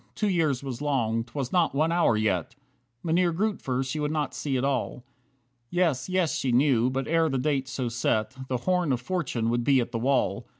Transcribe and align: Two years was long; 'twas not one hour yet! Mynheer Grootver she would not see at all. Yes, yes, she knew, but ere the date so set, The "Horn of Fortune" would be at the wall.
Two 0.15 0.29
years 0.29 0.63
was 0.63 0.81
long; 0.81 1.23
'twas 1.23 1.51
not 1.53 1.75
one 1.75 1.91
hour 1.91 2.17
yet! 2.17 2.55
Mynheer 3.03 3.31
Grootver 3.31 3.83
she 3.83 3.99
would 3.99 4.09
not 4.09 4.33
see 4.33 4.57
at 4.57 4.63
all. 4.65 5.03
Yes, 5.69 6.09
yes, 6.09 6.35
she 6.35 6.51
knew, 6.51 6.89
but 6.89 7.07
ere 7.07 7.29
the 7.29 7.37
date 7.37 7.67
so 7.67 7.87
set, 7.87 8.35
The 8.47 8.57
"Horn 8.57 8.91
of 8.93 8.99
Fortune" 8.99 9.51
would 9.51 9.63
be 9.63 9.79
at 9.79 9.91
the 9.91 9.99
wall. 9.99 10.47